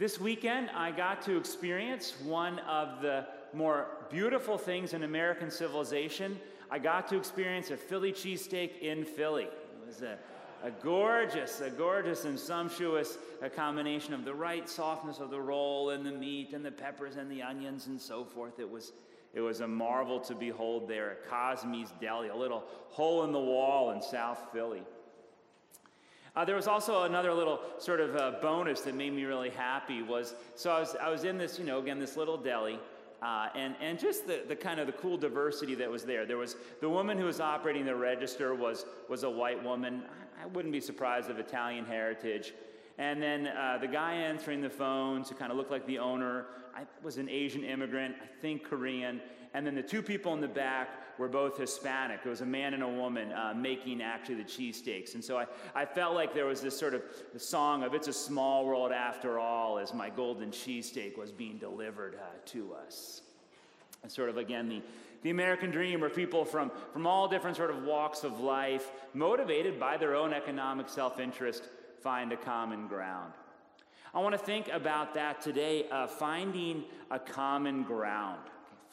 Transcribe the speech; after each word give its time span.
This 0.00 0.18
weekend, 0.18 0.70
I 0.70 0.92
got 0.92 1.20
to 1.26 1.36
experience 1.36 2.14
one 2.24 2.58
of 2.60 3.02
the 3.02 3.26
more 3.52 3.86
beautiful 4.10 4.56
things 4.56 4.94
in 4.94 5.02
American 5.02 5.50
civilization. 5.50 6.40
I 6.70 6.78
got 6.78 7.06
to 7.08 7.18
experience 7.18 7.70
a 7.70 7.76
Philly 7.76 8.10
cheesesteak 8.10 8.80
in 8.80 9.04
Philly. 9.04 9.42
It 9.42 9.86
was 9.86 10.00
a, 10.00 10.16
a 10.64 10.70
gorgeous, 10.70 11.60
a 11.60 11.68
gorgeous 11.68 12.24
and 12.24 12.40
sumptuous 12.40 13.18
a 13.42 13.50
combination 13.50 14.14
of 14.14 14.24
the 14.24 14.32
right 14.32 14.66
softness 14.66 15.18
of 15.18 15.28
the 15.28 15.38
roll 15.38 15.90
and 15.90 16.06
the 16.06 16.12
meat 16.12 16.54
and 16.54 16.64
the 16.64 16.72
peppers 16.72 17.16
and 17.16 17.30
the 17.30 17.42
onions 17.42 17.86
and 17.86 18.00
so 18.00 18.24
forth. 18.24 18.58
It 18.58 18.70
was, 18.70 18.92
it 19.34 19.42
was 19.42 19.60
a 19.60 19.68
marvel 19.68 20.18
to 20.20 20.34
behold 20.34 20.88
there 20.88 21.10
at 21.10 21.28
Cosmi's 21.28 21.92
Deli, 22.00 22.28
a 22.28 22.34
little 22.34 22.64
hole 22.88 23.24
in 23.24 23.32
the 23.32 23.38
wall 23.38 23.90
in 23.90 24.00
South 24.00 24.46
Philly. 24.50 24.82
Uh, 26.36 26.44
there 26.44 26.56
was 26.56 26.68
also 26.68 27.02
another 27.02 27.34
little 27.34 27.60
sort 27.78 28.00
of 28.00 28.16
uh, 28.16 28.32
bonus 28.40 28.82
that 28.82 28.94
made 28.94 29.12
me 29.12 29.24
really 29.24 29.50
happy 29.50 30.02
was 30.02 30.34
so 30.54 30.70
I 30.70 30.80
was, 30.80 30.96
I 31.00 31.08
was 31.10 31.24
in 31.24 31.38
this, 31.38 31.58
you 31.58 31.64
know, 31.64 31.78
again, 31.80 31.98
this 31.98 32.16
little 32.16 32.36
deli, 32.36 32.78
uh, 33.22 33.48
and, 33.54 33.74
and 33.80 33.98
just 33.98 34.26
the, 34.26 34.42
the 34.48 34.56
kind 34.56 34.80
of 34.80 34.86
the 34.86 34.92
cool 34.92 35.16
diversity 35.18 35.74
that 35.74 35.90
was 35.90 36.04
there. 36.04 36.24
There 36.24 36.38
was 36.38 36.56
the 36.80 36.88
woman 36.88 37.18
who 37.18 37.24
was 37.24 37.40
operating 37.40 37.84
the 37.84 37.94
register 37.94 38.54
was, 38.54 38.86
was 39.08 39.24
a 39.24 39.30
white 39.30 39.62
woman. 39.62 40.02
I 40.42 40.46
wouldn't 40.46 40.72
be 40.72 40.80
surprised 40.80 41.28
of 41.28 41.38
Italian 41.38 41.84
heritage. 41.84 42.54
And 42.96 43.22
then 43.22 43.48
uh, 43.48 43.78
the 43.80 43.88
guy 43.88 44.14
answering 44.14 44.60
the 44.60 44.70
phones, 44.70 45.28
who 45.28 45.34
kind 45.34 45.50
of 45.50 45.58
looked 45.58 45.70
like 45.70 45.86
the 45.86 45.98
owner, 45.98 46.46
I 46.74 46.82
was 47.02 47.18
an 47.18 47.28
Asian 47.28 47.64
immigrant, 47.64 48.14
I 48.22 48.26
think 48.40 48.64
Korean. 48.64 49.20
And 49.52 49.66
then 49.66 49.74
the 49.74 49.82
two 49.82 50.02
people 50.02 50.32
in 50.32 50.40
the 50.40 50.48
back 50.48 51.09
were 51.20 51.28
both 51.28 51.58
Hispanic. 51.58 52.20
It 52.24 52.28
was 52.28 52.40
a 52.40 52.46
man 52.46 52.72
and 52.72 52.82
a 52.82 52.88
woman 52.88 53.30
uh, 53.32 53.52
making 53.54 54.00
actually 54.00 54.36
the 54.36 54.44
cheesesteaks. 54.44 55.14
And 55.14 55.22
so 55.22 55.36
I, 55.36 55.46
I 55.74 55.84
felt 55.84 56.14
like 56.14 56.32
there 56.32 56.46
was 56.46 56.62
this 56.62 56.76
sort 56.76 56.94
of 56.94 57.02
song 57.36 57.82
of 57.82 57.92
It's 57.92 58.08
a 58.08 58.12
Small 58.12 58.64
World 58.64 58.90
After 58.90 59.38
All 59.38 59.78
as 59.78 59.92
my 59.92 60.08
golden 60.08 60.50
cheesesteak 60.50 61.18
was 61.18 61.30
being 61.30 61.58
delivered 61.58 62.14
uh, 62.14 62.24
to 62.46 62.72
us. 62.72 63.20
And 64.02 64.10
sort 64.10 64.30
of, 64.30 64.38
again, 64.38 64.70
the, 64.70 64.80
the 65.22 65.28
American 65.28 65.70
dream, 65.70 66.00
where 66.00 66.08
people 66.08 66.42
from, 66.42 66.72
from 66.90 67.06
all 67.06 67.28
different 67.28 67.54
sort 67.54 67.70
of 67.70 67.82
walks 67.84 68.24
of 68.24 68.40
life, 68.40 68.90
motivated 69.12 69.78
by 69.78 69.98
their 69.98 70.16
own 70.16 70.32
economic 70.32 70.88
self 70.88 71.20
interest, 71.20 71.68
find 72.00 72.32
a 72.32 72.36
common 72.38 72.88
ground. 72.88 73.34
I 74.14 74.20
want 74.20 74.32
to 74.32 74.38
think 74.38 74.68
about 74.68 75.12
that 75.14 75.42
today, 75.42 75.86
uh, 75.90 76.06
finding 76.06 76.84
a 77.10 77.18
common 77.18 77.82
ground 77.82 78.40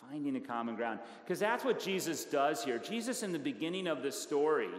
finding 0.10 0.36
a 0.36 0.40
common 0.40 0.76
ground. 0.76 1.00
Because 1.24 1.40
that's 1.40 1.64
what 1.64 1.80
Jesus 1.80 2.26
does 2.26 2.64
here. 2.64 2.78
Jesus, 2.78 3.24
in 3.24 3.32
the 3.32 3.40
beginning 3.40 3.88
of 3.88 4.04
the 4.04 4.12
story, 4.12 4.70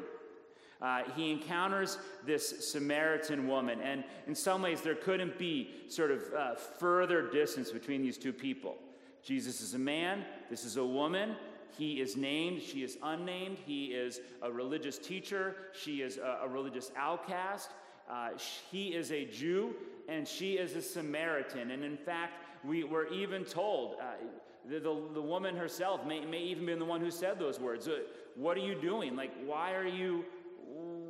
uh, 0.81 1.03
he 1.17 1.33
encounters 1.33 1.99
this 2.25 2.71
Samaritan 2.71 3.49
woman, 3.49 3.81
and 3.81 4.05
in 4.27 4.35
some 4.35 4.63
ways, 4.63 4.81
there 4.81 4.95
couldn't 4.95 5.39
be 5.39 5.71
sort 5.89 6.11
of 6.11 6.23
uh, 6.33 6.55
further 6.55 7.31
distance 7.31 7.71
between 7.71 8.03
these 8.03 8.17
two 8.17 8.33
people. 8.33 8.77
Jesus 9.25 9.61
is 9.61 9.75
a 9.75 9.79
man, 9.79 10.25
this 10.49 10.65
is 10.65 10.77
a 10.77 10.85
woman. 10.85 11.35
He 11.77 12.01
is 12.01 12.17
named, 12.17 12.63
she 12.63 12.83
is 12.83 12.97
unnamed. 13.03 13.59
He 13.65 13.87
is 13.87 14.21
a 14.43 14.51
religious 14.51 14.99
teacher, 14.99 15.55
she 15.73 16.01
is 16.03 16.17
a, 16.17 16.41
a 16.45 16.49
religious 16.49 16.91
outcast. 16.97 17.71
Uh, 18.11 18.31
he 18.71 18.95
is 18.95 19.13
a 19.13 19.27
Jew, 19.27 19.75
and 20.09 20.27
she 20.27 20.55
is 20.55 20.75
a 20.75 20.81
Samaritan. 20.83 21.73
And 21.73 21.85
in 21.85 21.97
fact, 21.99 22.43
we 22.65 22.85
were 22.85 23.07
even 23.09 23.45
told 23.45 23.97
uh, 24.01 24.15
the, 24.69 24.81
the, 24.81 25.01
the, 25.15 25.23
woman 25.23 25.57
herself 25.57 26.05
may, 26.07 26.25
may 26.25 26.43
even 26.43 26.67
be 26.67 26.75
the 26.75 26.85
one 26.85 27.01
who 27.01 27.11
said 27.11 27.39
those 27.39 27.59
words. 27.59 27.89
Uh, 27.89 28.01
what 28.37 28.57
are 28.57 28.61
you 28.61 28.75
doing? 28.75 29.17
Like, 29.17 29.33
why 29.45 29.75
are 29.75 29.87
you, 29.87 30.25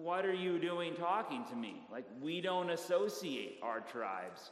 what 0.02 0.24
are 0.24 0.34
you 0.34 0.58
doing 0.58 0.94
talking 0.94 1.44
to 1.50 1.56
me? 1.56 1.76
Like, 1.90 2.04
we 2.22 2.40
don't 2.40 2.70
associate 2.70 3.58
our 3.62 3.80
tribes. 3.80 4.50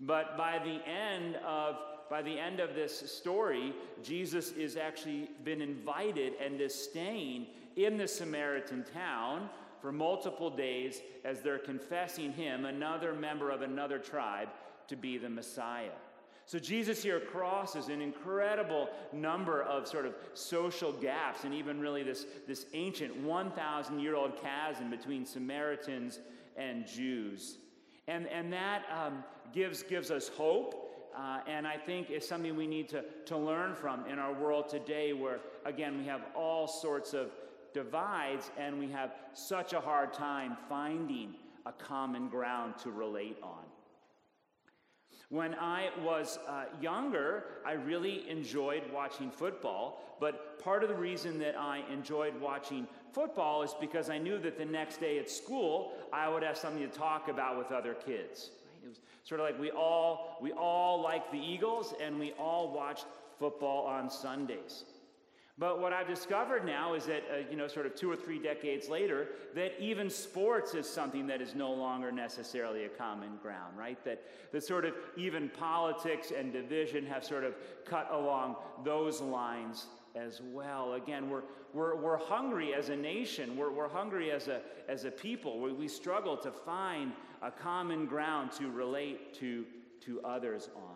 But 0.00 0.36
by 0.36 0.58
the 0.58 0.86
end 0.88 1.36
of 1.36 1.76
by 2.08 2.22
the 2.22 2.38
end 2.38 2.60
of 2.60 2.74
this 2.76 3.10
story, 3.10 3.74
Jesus 4.02 4.52
is 4.52 4.76
actually 4.76 5.28
been 5.42 5.60
invited 5.60 6.34
and 6.40 6.60
is 6.60 6.72
staying 6.72 7.46
in 7.74 7.96
the 7.96 8.06
Samaritan 8.06 8.84
town 8.94 9.48
for 9.80 9.90
multiple 9.90 10.48
days 10.48 11.00
as 11.24 11.40
they're 11.40 11.58
confessing 11.58 12.32
him, 12.32 12.64
another 12.64 13.12
member 13.12 13.50
of 13.50 13.62
another 13.62 13.98
tribe, 13.98 14.48
to 14.88 14.96
be 14.96 15.18
the 15.18 15.28
Messiah. 15.28 15.90
So 16.46 16.60
Jesus 16.60 17.02
here 17.02 17.18
crosses 17.18 17.88
an 17.88 18.00
incredible 18.00 18.88
number 19.12 19.62
of 19.64 19.88
sort 19.88 20.06
of 20.06 20.14
social 20.34 20.92
gaps 20.92 21.42
and 21.42 21.52
even 21.52 21.80
really 21.80 22.04
this, 22.04 22.24
this 22.46 22.66
ancient 22.72 23.16
1,000 23.16 23.98
year 23.98 24.14
old 24.14 24.40
chasm 24.40 24.88
between 24.88 25.26
Samaritans 25.26 26.20
and 26.56 26.86
Jews. 26.86 27.58
And, 28.06 28.28
and 28.28 28.52
that 28.52 28.84
um, 28.96 29.24
gives, 29.52 29.82
gives 29.82 30.12
us 30.12 30.28
hope. 30.28 30.84
Uh, 31.16 31.40
and 31.48 31.66
I 31.66 31.78
think 31.78 32.10
is 32.10 32.28
something 32.28 32.54
we 32.54 32.66
need 32.68 32.90
to, 32.90 33.02
to 33.24 33.36
learn 33.36 33.74
from 33.74 34.06
in 34.06 34.18
our 34.20 34.32
world 34.32 34.68
today, 34.68 35.14
where 35.14 35.40
again, 35.64 35.98
we 35.98 36.04
have 36.04 36.20
all 36.36 36.68
sorts 36.68 37.12
of 37.12 37.30
divides 37.74 38.50
and 38.56 38.78
we 38.78 38.88
have 38.90 39.14
such 39.34 39.72
a 39.72 39.80
hard 39.80 40.12
time 40.12 40.56
finding 40.68 41.34
a 41.64 41.72
common 41.72 42.28
ground 42.28 42.74
to 42.84 42.92
relate 42.92 43.38
on. 43.42 43.64
When 45.28 45.54
I 45.56 45.90
was 46.04 46.38
uh, 46.48 46.66
younger, 46.80 47.44
I 47.64 47.72
really 47.72 48.28
enjoyed 48.30 48.82
watching 48.94 49.30
football, 49.30 50.16
but 50.20 50.62
part 50.62 50.84
of 50.84 50.88
the 50.88 50.94
reason 50.94 51.38
that 51.40 51.58
I 51.58 51.82
enjoyed 51.92 52.40
watching 52.40 52.86
football 53.12 53.62
is 53.62 53.74
because 53.80 54.08
I 54.08 54.18
knew 54.18 54.38
that 54.38 54.56
the 54.56 54.64
next 54.64 55.00
day 55.00 55.18
at 55.18 55.28
school 55.28 55.94
I 56.12 56.28
would 56.28 56.44
have 56.44 56.56
something 56.56 56.88
to 56.88 56.96
talk 56.96 57.28
about 57.28 57.58
with 57.58 57.72
other 57.72 57.94
kids. 57.94 58.50
It 58.84 58.88
was 58.88 59.00
sort 59.24 59.40
of 59.40 59.46
like 59.46 59.58
we 59.58 59.72
all 59.72 60.38
we 60.40 60.52
all 60.52 61.02
liked 61.02 61.32
the 61.32 61.40
Eagles 61.40 61.92
and 62.00 62.20
we 62.20 62.32
all 62.38 62.72
watched 62.72 63.06
football 63.40 63.84
on 63.84 64.08
Sundays. 64.08 64.84
But 65.58 65.80
what 65.80 65.94
I've 65.94 66.06
discovered 66.06 66.66
now 66.66 66.92
is 66.92 67.06
that, 67.06 67.22
uh, 67.32 67.36
you 67.50 67.56
know, 67.56 67.66
sort 67.66 67.86
of 67.86 67.94
two 67.94 68.10
or 68.10 68.16
three 68.16 68.38
decades 68.38 68.90
later, 68.90 69.28
that 69.54 69.72
even 69.80 70.10
sports 70.10 70.74
is 70.74 70.86
something 70.86 71.26
that 71.28 71.40
is 71.40 71.54
no 71.54 71.72
longer 71.72 72.12
necessarily 72.12 72.84
a 72.84 72.90
common 72.90 73.38
ground, 73.40 73.76
right? 73.76 74.02
That, 74.04 74.22
that 74.52 74.64
sort 74.64 74.84
of 74.84 74.92
even 75.16 75.48
politics 75.48 76.30
and 76.36 76.52
division 76.52 77.06
have 77.06 77.24
sort 77.24 77.42
of 77.42 77.54
cut 77.86 78.06
along 78.12 78.56
those 78.84 79.22
lines 79.22 79.86
as 80.14 80.42
well. 80.42 80.92
Again, 80.92 81.30
we're, 81.30 81.44
we're, 81.72 81.96
we're 81.96 82.18
hungry 82.18 82.74
as 82.74 82.90
a 82.90 82.96
nation, 82.96 83.56
we're, 83.56 83.72
we're 83.72 83.88
hungry 83.88 84.30
as 84.30 84.48
a, 84.48 84.60
as 84.88 85.04
a 85.04 85.10
people. 85.10 85.58
We, 85.58 85.72
we 85.72 85.88
struggle 85.88 86.36
to 86.36 86.50
find 86.50 87.12
a 87.40 87.50
common 87.50 88.04
ground 88.04 88.52
to 88.52 88.70
relate 88.70 89.32
to, 89.34 89.64
to 90.02 90.20
others 90.20 90.68
on. 90.76 90.95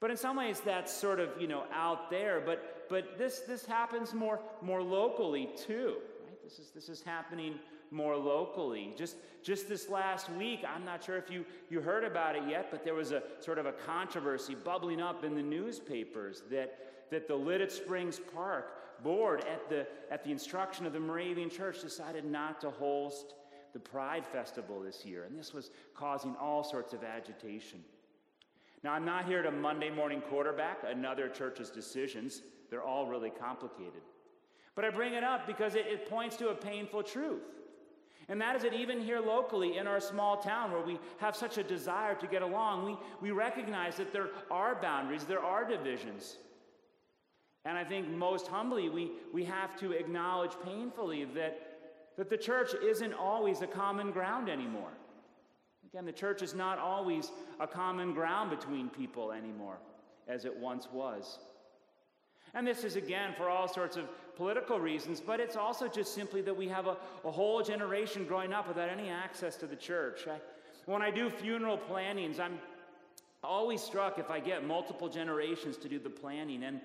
But 0.00 0.10
in 0.10 0.16
some 0.16 0.36
ways, 0.36 0.60
that's 0.64 0.92
sort 0.92 1.18
of, 1.18 1.30
you 1.40 1.48
know, 1.48 1.64
out 1.72 2.10
there. 2.10 2.40
But, 2.44 2.88
but 2.88 3.18
this, 3.18 3.40
this 3.40 3.66
happens 3.66 4.14
more, 4.14 4.40
more 4.62 4.82
locally, 4.82 5.48
too. 5.56 5.96
Right? 6.24 6.42
This, 6.44 6.58
is, 6.58 6.70
this 6.70 6.88
is 6.88 7.02
happening 7.02 7.54
more 7.90 8.16
locally. 8.16 8.94
Just, 8.96 9.16
just 9.42 9.68
this 9.68 9.88
last 9.88 10.30
week, 10.30 10.60
I'm 10.66 10.84
not 10.84 11.02
sure 11.02 11.16
if 11.16 11.30
you, 11.30 11.44
you 11.68 11.80
heard 11.80 12.04
about 12.04 12.36
it 12.36 12.42
yet, 12.48 12.70
but 12.70 12.84
there 12.84 12.94
was 12.94 13.12
a 13.12 13.22
sort 13.40 13.58
of 13.58 13.66
a 13.66 13.72
controversy 13.72 14.54
bubbling 14.54 15.00
up 15.00 15.24
in 15.24 15.34
the 15.34 15.42
newspapers 15.42 16.42
that, 16.50 17.08
that 17.10 17.26
the 17.26 17.34
Lititz 17.34 17.72
Springs 17.72 18.20
Park 18.34 19.02
board, 19.02 19.44
at 19.52 19.68
the, 19.68 19.86
at 20.10 20.24
the 20.24 20.30
instruction 20.30 20.86
of 20.86 20.92
the 20.92 21.00
Moravian 21.00 21.50
Church, 21.50 21.80
decided 21.80 22.24
not 22.24 22.60
to 22.60 22.70
host 22.70 23.34
the 23.72 23.78
Pride 23.78 24.26
Festival 24.26 24.80
this 24.80 25.04
year. 25.04 25.24
And 25.24 25.38
this 25.38 25.52
was 25.52 25.70
causing 25.94 26.34
all 26.36 26.64
sorts 26.64 26.92
of 26.92 27.04
agitation. 27.04 27.80
Now, 28.84 28.92
I'm 28.92 29.04
not 29.04 29.26
here 29.26 29.42
to 29.42 29.50
Monday 29.50 29.90
morning 29.90 30.22
quarterback 30.28 30.78
another 30.86 31.28
church's 31.28 31.70
decisions, 31.70 32.42
they're 32.70 32.82
all 32.82 33.06
really 33.06 33.30
complicated. 33.30 34.02
But 34.74 34.84
I 34.84 34.90
bring 34.90 35.14
it 35.14 35.24
up 35.24 35.46
because 35.46 35.74
it, 35.74 35.86
it 35.86 36.08
points 36.08 36.36
to 36.36 36.50
a 36.50 36.54
painful 36.54 37.02
truth. 37.02 37.42
And 38.28 38.40
that 38.40 38.54
is 38.54 38.62
that 38.62 38.74
even 38.74 39.00
here 39.00 39.20
locally 39.20 39.78
in 39.78 39.86
our 39.86 40.00
small 40.00 40.36
town 40.36 40.70
where 40.70 40.82
we 40.82 41.00
have 41.16 41.34
such 41.34 41.56
a 41.56 41.62
desire 41.62 42.14
to 42.14 42.26
get 42.26 42.42
along, 42.42 42.84
we, 42.84 42.96
we 43.22 43.30
recognize 43.30 43.96
that 43.96 44.12
there 44.12 44.28
are 44.50 44.74
boundaries, 44.74 45.24
there 45.24 45.42
are 45.42 45.64
divisions. 45.64 46.36
And 47.64 47.76
I 47.76 47.84
think 47.84 48.08
most 48.08 48.46
humbly, 48.46 48.88
we, 48.88 49.12
we 49.32 49.44
have 49.44 49.78
to 49.80 49.92
acknowledge 49.92 50.52
painfully 50.64 51.24
that, 51.34 51.58
that 52.16 52.28
the 52.28 52.36
church 52.36 52.74
isn't 52.74 53.14
always 53.14 53.62
a 53.62 53.66
common 53.66 54.10
ground 54.10 54.48
anymore. 54.50 54.92
Again, 55.92 56.04
the 56.04 56.12
church 56.12 56.42
is 56.42 56.54
not 56.54 56.78
always 56.78 57.30
a 57.60 57.66
common 57.66 58.12
ground 58.12 58.50
between 58.50 58.88
people 58.90 59.32
anymore, 59.32 59.78
as 60.26 60.44
it 60.44 60.54
once 60.54 60.86
was. 60.92 61.38
And 62.54 62.66
this 62.66 62.84
is, 62.84 62.96
again, 62.96 63.34
for 63.36 63.48
all 63.48 63.68
sorts 63.68 63.96
of 63.96 64.04
political 64.36 64.80
reasons, 64.80 65.20
but 65.20 65.40
it's 65.40 65.56
also 65.56 65.88
just 65.88 66.14
simply 66.14 66.40
that 66.42 66.56
we 66.56 66.68
have 66.68 66.86
a, 66.86 66.96
a 67.24 67.30
whole 67.30 67.62
generation 67.62 68.24
growing 68.24 68.52
up 68.52 68.68
without 68.68 68.88
any 68.88 69.08
access 69.08 69.56
to 69.56 69.66
the 69.66 69.76
church. 69.76 70.26
I, 70.26 70.38
when 70.86 71.02
I 71.02 71.10
do 71.10 71.28
funeral 71.30 71.76
plannings, 71.76 72.38
I'm 72.38 72.58
always 73.42 73.82
struck 73.82 74.18
if 74.18 74.30
I 74.30 74.40
get 74.40 74.66
multiple 74.66 75.08
generations 75.08 75.76
to 75.78 75.88
do 75.88 75.98
the 75.98 76.10
planning. 76.10 76.64
And, 76.64 76.80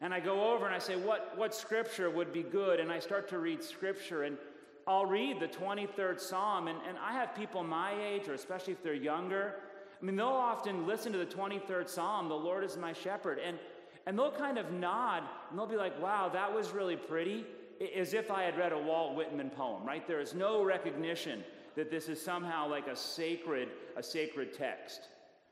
and 0.00 0.12
I 0.12 0.20
go 0.20 0.52
over 0.52 0.66
and 0.66 0.74
I 0.74 0.78
say, 0.78 0.96
what, 0.96 1.32
what 1.36 1.54
scripture 1.54 2.10
would 2.10 2.32
be 2.32 2.42
good? 2.42 2.80
And 2.80 2.92
I 2.92 2.98
start 2.98 3.28
to 3.30 3.38
read 3.38 3.62
scripture. 3.62 4.24
And 4.24 4.36
I'll 4.86 5.06
read 5.06 5.40
the 5.40 5.48
23rd 5.48 6.20
Psalm, 6.20 6.68
and, 6.68 6.78
and 6.88 6.96
I 6.98 7.12
have 7.12 7.34
people 7.34 7.64
my 7.64 7.92
age, 8.00 8.28
or 8.28 8.34
especially 8.34 8.72
if 8.72 8.82
they're 8.82 8.94
younger, 8.94 9.56
I 10.00 10.04
mean, 10.04 10.16
they'll 10.16 10.28
often 10.28 10.86
listen 10.86 11.12
to 11.12 11.18
the 11.18 11.26
23rd 11.26 11.88
Psalm, 11.88 12.28
the 12.28 12.34
Lord 12.34 12.62
is 12.62 12.76
my 12.76 12.92
shepherd, 12.92 13.38
and, 13.44 13.58
and 14.06 14.18
they'll 14.18 14.30
kind 14.30 14.58
of 14.58 14.70
nod 14.72 15.22
and 15.50 15.58
they'll 15.58 15.66
be 15.66 15.76
like, 15.76 16.00
wow, 16.00 16.28
that 16.28 16.52
was 16.52 16.70
really 16.70 16.96
pretty, 16.96 17.44
as 17.96 18.14
if 18.14 18.30
I 18.30 18.42
had 18.42 18.56
read 18.56 18.72
a 18.72 18.78
Walt 18.78 19.16
Whitman 19.16 19.50
poem, 19.50 19.84
right? 19.84 20.06
There 20.06 20.20
is 20.20 20.34
no 20.34 20.62
recognition 20.62 21.42
that 21.74 21.90
this 21.90 22.08
is 22.08 22.20
somehow 22.22 22.68
like 22.68 22.86
a 22.86 22.96
sacred, 22.96 23.68
a 23.96 24.02
sacred 24.02 24.54
text. 24.54 25.08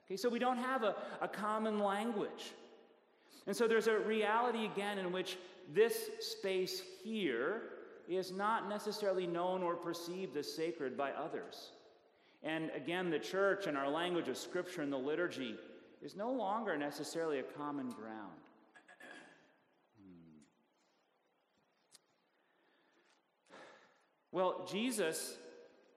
Okay, 0.06 0.16
so 0.16 0.28
we 0.28 0.38
don't 0.38 0.58
have 0.58 0.82
a, 0.82 0.94
a 1.20 1.28
common 1.28 1.78
language. 1.78 2.52
And 3.46 3.56
so 3.56 3.66
there's 3.66 3.88
a 3.88 3.98
reality 3.98 4.64
again 4.64 4.98
in 4.98 5.10
which 5.12 5.38
this 5.72 6.10
space 6.20 6.82
here 7.02 7.62
is 8.08 8.32
not 8.32 8.68
necessarily 8.68 9.26
known 9.26 9.62
or 9.62 9.74
perceived 9.74 10.36
as 10.36 10.52
sacred 10.52 10.96
by 10.96 11.12
others. 11.12 11.70
And 12.42 12.70
again, 12.76 13.10
the 13.10 13.18
church 13.18 13.66
and 13.66 13.76
our 13.76 13.88
language 13.88 14.28
of 14.28 14.36
Scripture 14.36 14.82
and 14.82 14.92
the 14.92 14.98
liturgy 14.98 15.56
is 16.02 16.14
no 16.14 16.30
longer 16.30 16.76
necessarily 16.76 17.38
a 17.38 17.42
common 17.42 17.88
ground. 17.90 18.40
Hmm. 19.98 20.38
Well, 24.30 24.68
Jesus 24.70 25.36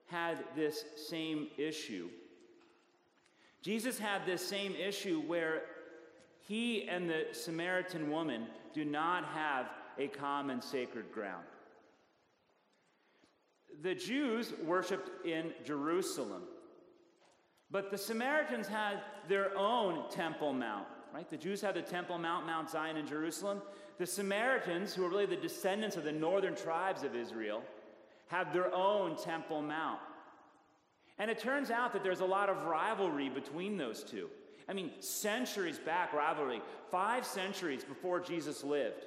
had 0.06 0.38
this 0.56 0.84
same 1.08 1.48
issue. 1.58 2.08
Jesus 3.60 3.98
had 3.98 4.24
this 4.24 4.46
same 4.46 4.74
issue 4.74 5.20
where 5.20 5.62
he 6.46 6.88
and 6.88 7.10
the 7.10 7.26
Samaritan 7.32 8.10
woman 8.10 8.46
do 8.72 8.86
not 8.86 9.26
have 9.26 9.66
a 9.98 10.08
common 10.08 10.62
sacred 10.62 11.12
ground. 11.12 11.44
The 13.82 13.94
Jews 13.94 14.52
worshiped 14.64 15.24
in 15.26 15.52
Jerusalem, 15.64 16.42
but 17.70 17.90
the 17.90 17.98
Samaritans 17.98 18.66
had 18.66 19.02
their 19.28 19.56
own 19.56 20.10
Temple 20.10 20.52
Mount, 20.52 20.86
right? 21.14 21.28
The 21.28 21.36
Jews 21.36 21.60
had 21.60 21.74
the 21.74 21.82
Temple 21.82 22.18
Mount, 22.18 22.46
Mount 22.46 22.70
Zion 22.70 22.96
in 22.96 23.06
Jerusalem. 23.06 23.62
The 23.98 24.06
Samaritans, 24.06 24.94
who 24.94 25.04
are 25.04 25.08
really 25.08 25.26
the 25.26 25.36
descendants 25.36 25.96
of 25.96 26.04
the 26.04 26.12
northern 26.12 26.54
tribes 26.54 27.02
of 27.02 27.14
Israel, 27.14 27.62
have 28.28 28.52
their 28.52 28.74
own 28.74 29.16
Temple 29.16 29.62
Mount. 29.62 30.00
And 31.18 31.30
it 31.30 31.38
turns 31.38 31.70
out 31.70 31.92
that 31.92 32.02
there's 32.02 32.20
a 32.20 32.26
lot 32.26 32.48
of 32.48 32.64
rivalry 32.64 33.28
between 33.28 33.76
those 33.76 34.04
two. 34.04 34.28
I 34.68 34.72
mean, 34.72 34.90
centuries 35.00 35.78
back, 35.78 36.12
rivalry, 36.12 36.60
five 36.90 37.24
centuries 37.24 37.84
before 37.84 38.20
Jesus 38.20 38.62
lived. 38.62 39.04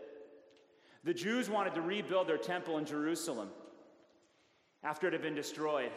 The 1.03 1.13
Jews 1.13 1.49
wanted 1.49 1.73
to 1.75 1.81
rebuild 1.81 2.27
their 2.27 2.37
temple 2.37 2.77
in 2.77 2.85
Jerusalem 2.85 3.49
after 4.83 5.07
it 5.07 5.13
had 5.13 5.21
been 5.21 5.35
destroyed. 5.35 5.91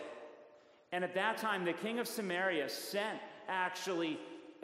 And 0.93 1.03
at 1.03 1.15
that 1.15 1.39
time, 1.39 1.65
the 1.65 1.73
king 1.73 1.99
of 1.99 2.07
Samaria 2.07 2.69
sent 2.69 3.19
actually 3.49 4.19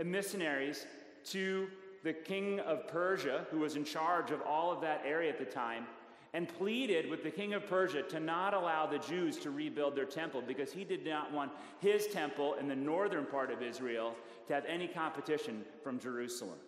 missionaries 0.05 0.87
to 1.25 1.69
the 2.02 2.12
king 2.12 2.61
of 2.61 2.88
Persia, 2.88 3.46
who 3.50 3.58
was 3.58 3.76
in 3.76 3.84
charge 3.84 4.31
of 4.31 4.40
all 4.43 4.72
of 4.72 4.81
that 4.81 5.02
area 5.05 5.31
at 5.31 5.38
the 5.38 5.44
time, 5.44 5.87
and 6.32 6.49
pleaded 6.49 7.11
with 7.11 7.22
the 7.22 7.31
king 7.31 7.55
of 7.55 7.67
Persia 7.67 8.02
to 8.02 8.20
not 8.20 8.55
allow 8.55 8.87
the 8.87 8.99
Jews 8.99 9.37
to 9.38 9.50
rebuild 9.50 9.96
their 9.96 10.05
temple 10.05 10.43
because 10.46 10.72
he 10.72 10.84
did 10.84 11.05
not 11.05 11.32
want 11.32 11.50
his 11.81 12.06
temple 12.06 12.55
in 12.55 12.69
the 12.69 12.76
northern 12.76 13.26
part 13.26 13.50
of 13.50 13.62
Israel 13.62 14.14
to 14.46 14.55
have 14.55 14.64
any 14.67 14.87
competition 14.87 15.64
from 15.82 15.99
Jerusalem. 15.99 16.58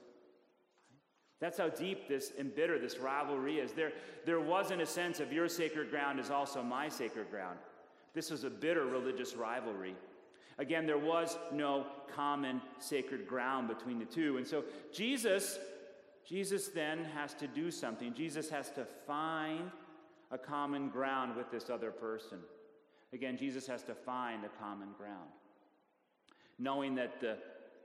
That's 1.43 1.59
how 1.59 1.71
deep 1.71 2.07
this 2.07 2.31
embittered 2.39 2.83
this 2.83 2.99
rivalry 2.99 3.59
is. 3.59 3.73
There, 3.73 3.91
there 4.25 4.39
wasn't 4.39 4.81
a 4.81 4.87
sense 4.87 5.19
of 5.19 5.33
your 5.33 5.49
sacred 5.49 5.91
ground 5.91 6.21
is 6.21 6.31
also 6.31 6.63
my 6.63 6.89
sacred 6.89 7.31
ground. 7.33 7.59
This 8.15 8.31
was 8.31 8.45
a 8.45 8.51
bitter 8.51 8.87
religious 8.87 9.35
rivalry. 9.35 9.97
Again, 10.59 10.87
there 10.87 10.99
was 10.99 11.37
no 11.53 11.85
common 12.15 12.63
sacred 12.79 13.27
ground 13.27 13.67
between 13.67 13.99
the 13.99 14.05
two. 14.05 14.37
And 14.37 14.47
so 14.47 14.63
Jesus 14.93 15.59
Jesus 16.25 16.69
then 16.69 17.03
has 17.17 17.35
to 17.35 17.49
do 17.49 17.73
something. 17.73 18.15
Jesus 18.15 18.49
has 18.49 18.71
to 18.71 18.87
find 19.09 19.73
a 20.31 20.39
common 20.39 20.91
ground 20.91 21.35
with 21.35 21.51
this 21.51 21.69
other 21.69 21.91
person. 21.91 22.39
Again, 23.13 23.37
Jesus 23.37 23.67
has 23.67 23.83
to 23.83 23.95
find 23.95 24.45
a 24.45 24.63
common 24.63 24.91
ground, 24.97 25.29
knowing 26.61 26.95
that 26.95 27.21
the 27.21 27.39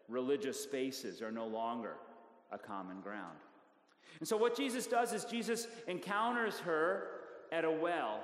religious 0.08 0.62
spaces 0.62 1.24
are 1.24 1.32
no 1.32 1.48
longer 1.48 1.96
a 2.52 2.60
common 2.60 3.02
ground. 3.02 3.38
And 4.20 4.28
so, 4.28 4.38
what 4.38 4.56
Jesus 4.56 4.88
does 4.88 5.14
is 5.14 5.26
Jesus 5.26 5.68
encounters 5.88 6.60
her 6.60 7.08
at 7.52 7.66
a 7.66 7.72
well. 7.72 8.20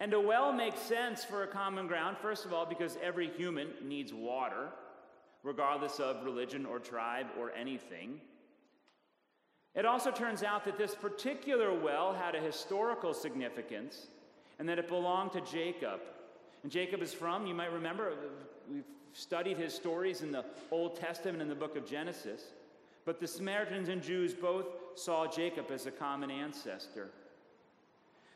And 0.00 0.12
a 0.12 0.20
well 0.20 0.52
makes 0.52 0.80
sense 0.80 1.24
for 1.24 1.44
a 1.44 1.46
common 1.46 1.86
ground, 1.86 2.16
first 2.18 2.44
of 2.44 2.52
all, 2.52 2.66
because 2.66 2.98
every 3.02 3.28
human 3.28 3.68
needs 3.82 4.12
water, 4.12 4.68
regardless 5.42 6.00
of 6.00 6.24
religion 6.24 6.66
or 6.66 6.78
tribe 6.78 7.26
or 7.38 7.52
anything. 7.52 8.20
It 9.74 9.86
also 9.86 10.10
turns 10.10 10.42
out 10.42 10.64
that 10.66 10.78
this 10.78 10.94
particular 10.94 11.72
well 11.74 12.12
had 12.12 12.34
a 12.34 12.40
historical 12.40 13.12
significance 13.12 14.06
and 14.58 14.68
that 14.68 14.78
it 14.78 14.88
belonged 14.88 15.32
to 15.32 15.40
Jacob. 15.40 16.00
And 16.62 16.70
Jacob 16.70 17.02
is 17.02 17.12
from, 17.12 17.46
you 17.46 17.54
might 17.54 17.72
remember, 17.72 18.12
we've 18.70 18.84
studied 19.12 19.56
his 19.56 19.74
stories 19.74 20.22
in 20.22 20.30
the 20.30 20.44
Old 20.70 20.96
Testament 20.96 21.42
in 21.42 21.48
the 21.48 21.54
book 21.54 21.76
of 21.76 21.86
Genesis. 21.86 22.42
But 23.04 23.20
the 23.20 23.26
Samaritans 23.26 23.88
and 23.88 24.02
Jews 24.02 24.34
both 24.34 24.66
saw 24.94 25.26
Jacob 25.26 25.70
as 25.70 25.86
a 25.86 25.90
common 25.90 26.30
ancestor. 26.30 27.10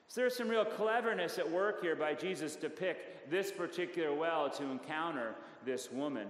So 0.09 0.21
there's 0.21 0.37
some 0.37 0.49
real 0.49 0.65
cleverness 0.65 1.39
at 1.39 1.51
work 1.51 1.83
here 1.83 1.97
by 1.97 2.15
Jesus 2.15 2.57
to 2.57 2.71
pick 2.71 3.31
this 3.31 3.53
particular 3.53 4.15
well 4.15 4.49
to 4.51 4.65
encounter 4.65 5.35
this 5.65 5.93
woman. 5.93 6.29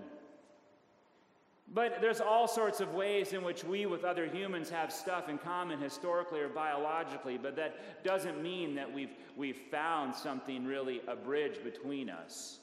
But 1.72 2.00
there's 2.00 2.20
all 2.20 2.48
sorts 2.48 2.80
of 2.80 2.94
ways 2.94 3.34
in 3.34 3.44
which 3.44 3.62
we, 3.62 3.86
with 3.86 4.02
other 4.02 4.26
humans, 4.26 4.70
have 4.70 4.90
stuff 4.90 5.28
in 5.28 5.36
common 5.36 5.80
historically 5.80 6.40
or 6.40 6.48
biologically, 6.48 7.36
but 7.36 7.56
that 7.56 8.02
doesn't 8.02 8.42
mean 8.42 8.74
that 8.74 8.92
we've, 8.92 9.12
we've 9.36 9.60
found 9.70 10.14
something 10.14 10.64
really, 10.64 11.02
a 11.06 11.14
bridge 11.14 11.62
between 11.62 12.08
us. 12.08 12.60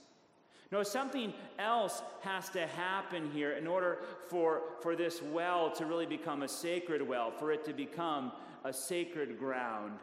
No, 0.75 0.83
something 0.83 1.33
else 1.57 2.01
has 2.19 2.49
to 2.49 2.67
happen 2.67 3.31
here 3.31 3.53
in 3.53 3.65
order 3.65 3.99
for, 4.27 4.61
for 4.81 4.93
this 4.93 5.21
well 5.21 5.71
to 5.71 5.85
really 5.85 6.05
become 6.05 6.43
a 6.43 6.49
sacred 6.49 7.01
well, 7.01 7.31
for 7.31 7.53
it 7.53 7.63
to 7.63 7.71
become 7.71 8.33
a 8.65 8.73
sacred 8.73 9.39
ground, 9.39 9.93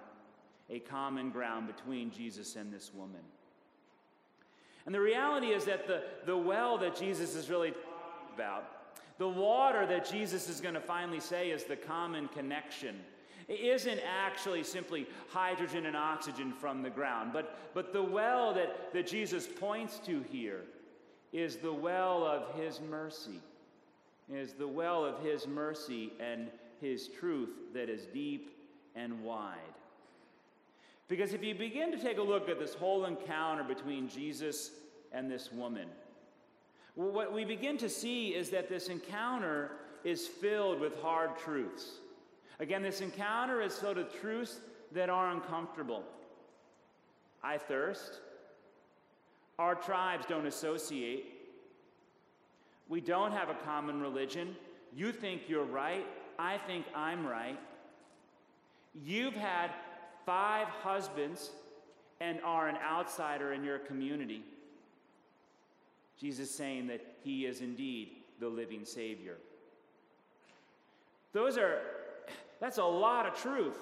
a 0.71 0.79
common 0.79 1.29
ground 1.29 1.67
between 1.67 2.11
Jesus 2.11 2.57
and 2.57 2.73
this 2.73 2.91
woman. 2.95 3.21
And 4.87 4.95
the 4.95 5.01
reality 5.03 5.49
is 5.49 5.67
that 5.67 5.87
the, 5.87 6.05
the 6.25 6.39
well 6.39 6.79
that 6.79 6.97
Jesus 6.97 7.35
is 7.35 7.51
really 7.51 7.75
about 8.35 8.65
the 9.19 9.29
water 9.29 9.85
that 9.85 10.11
Jesus 10.11 10.49
is 10.49 10.63
going 10.63 10.73
to 10.73 10.81
finally 10.81 11.21
say 11.21 11.51
is 11.51 11.65
the 11.65 11.77
common 11.77 12.29
connection. 12.29 12.97
It 13.49 13.61
isn't 13.61 14.01
actually 14.07 14.63
simply 14.65 15.07
hydrogen 15.29 15.87
and 15.87 15.97
oxygen 15.97 16.53
from 16.53 16.83
the 16.83 16.91
ground, 16.91 17.33
but, 17.33 17.59
but 17.75 17.93
the 17.93 18.03
well 18.03 18.55
that, 18.55 18.93
that 18.93 19.07
Jesus 19.07 19.47
points 19.47 19.99
to 20.07 20.25
here 20.31 20.63
is 21.33 21.57
the 21.57 21.73
well 21.73 22.25
of 22.25 22.55
his 22.55 22.81
mercy. 22.81 23.41
Is 24.33 24.53
the 24.53 24.69
well 24.69 25.05
of 25.05 25.19
his 25.23 25.47
mercy 25.47 26.13
and 26.21 26.49
his 26.81 27.09
truth 27.09 27.51
that 27.75 27.89
is 27.89 28.07
deep 28.07 28.57
and 28.95 29.23
wide. 29.23 29.57
Because 31.09 31.35
if 31.35 31.43
you 31.45 31.55
begin 31.55 31.91
to 31.93 31.99
take 31.99 32.19
a 32.19 32.23
look 32.23 32.49
at 32.49 32.59
this 32.59 32.75
whole 32.75 33.05
encounter 33.05 33.65
between 33.65 34.09
Jesus 34.09 34.71
and 35.13 35.31
this 35.31 35.53
woman, 35.53 35.89
what 36.95 37.33
we 37.33 37.45
begin 37.45 37.79
to 37.79 37.89
see 37.89 38.29
is 38.29 38.51
that 38.51 38.69
this 38.69 38.89
encounter 38.89 39.73
is 40.05 40.27
filled 40.27 40.81
with 40.81 41.01
hard 41.01 41.37
truths. 41.39 41.93
Again, 42.63 42.81
this 42.81 43.01
encounter 43.01 43.61
is 43.61 43.77
filled 43.77 43.97
with 43.97 44.15
truths 44.21 44.61
that 44.93 45.11
are 45.11 45.33
uncomfortable. 45.33 46.05
I 47.43 47.59
thirst. 47.59 48.21
Our 49.59 49.75
tribes 49.75 50.27
don't 50.29 50.47
associate. 50.47 51.27
We 52.89 53.01
don't 53.01 53.33
have 53.33 53.49
a 53.49 53.57
common 53.65 54.01
religion. 54.01 54.55
You 54.95 55.11
think 55.11 55.49
you're 55.49 55.65
right. 55.65 56.07
I 56.39 56.57
think 56.57 56.87
I'm 56.95 57.27
right. 57.27 57.59
You've 58.95 59.35
had 59.35 59.73
five 60.25 60.69
husbands 60.69 61.51
and 62.21 62.39
are 62.45 62.69
an 62.69 62.77
outsider 62.77 63.55
in 63.55 63.65
your 63.65 63.81
community. 63.81 64.45
Jesus 66.17 66.49
saying 66.49 66.87
that 66.87 67.05
he 67.25 67.45
is 67.45 67.61
indeed 67.61 68.11
the 68.39 68.47
living 68.47 68.85
Savior. 68.85 69.35
Those 71.33 71.59
are, 71.59 71.81
that's 72.63 72.79
a 72.79 72.85
lot 72.85 73.27
of 73.27 73.35
truth. 73.35 73.77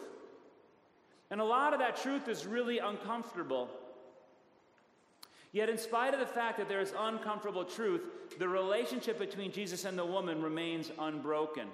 And 1.30 1.38
a 1.38 1.44
lot 1.44 1.74
of 1.74 1.80
that 1.80 1.98
truth 1.98 2.28
is 2.28 2.46
really 2.46 2.78
uncomfortable. 2.78 3.68
Yet, 5.52 5.68
in 5.68 5.76
spite 5.76 6.14
of 6.14 6.20
the 6.20 6.26
fact 6.26 6.56
that 6.56 6.68
there 6.68 6.80
is 6.80 6.94
uncomfortable 6.98 7.64
truth, 7.64 8.00
the 8.38 8.48
relationship 8.48 9.18
between 9.18 9.52
Jesus 9.52 9.84
and 9.84 9.98
the 9.98 10.04
woman 10.06 10.40
remains 10.40 10.90
unbroken. 10.98 11.66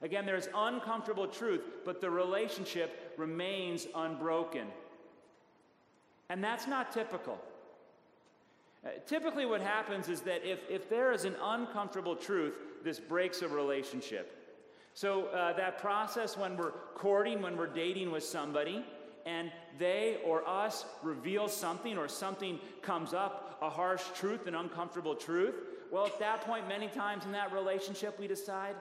Again, 0.00 0.24
there's 0.24 0.48
uncomfortable 0.54 1.26
truth, 1.26 1.60
but 1.84 2.00
the 2.00 2.08
relationship 2.08 3.12
remains 3.18 3.86
unbroken. 3.94 4.68
And 6.30 6.42
that's 6.42 6.66
not 6.66 6.92
typical. 6.92 7.38
Uh, 8.86 8.90
typically, 9.06 9.44
what 9.44 9.60
happens 9.60 10.08
is 10.08 10.22
that 10.22 10.48
if, 10.48 10.60
if 10.70 10.88
there 10.88 11.12
is 11.12 11.26
an 11.26 11.36
uncomfortable 11.42 12.16
truth, 12.16 12.54
this 12.82 12.98
breaks 12.98 13.42
a 13.42 13.48
relationship. 13.48 14.37
So, 14.98 15.26
uh, 15.26 15.52
that 15.52 15.78
process 15.78 16.36
when 16.36 16.56
we're 16.56 16.72
courting, 16.96 17.40
when 17.40 17.56
we're 17.56 17.68
dating 17.68 18.10
with 18.10 18.24
somebody, 18.24 18.84
and 19.26 19.52
they 19.78 20.18
or 20.26 20.42
us 20.44 20.86
reveal 21.04 21.46
something 21.46 21.96
or 21.96 22.08
something 22.08 22.58
comes 22.82 23.14
up, 23.14 23.60
a 23.62 23.70
harsh 23.70 24.02
truth, 24.16 24.48
an 24.48 24.56
uncomfortable 24.56 25.14
truth, 25.14 25.54
well, 25.92 26.04
at 26.04 26.18
that 26.18 26.40
point, 26.40 26.66
many 26.66 26.88
times 26.88 27.24
in 27.26 27.30
that 27.30 27.52
relationship, 27.52 28.18
we 28.18 28.26
decide, 28.26 28.74